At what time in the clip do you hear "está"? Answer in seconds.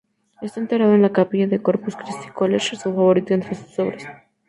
0.41-0.59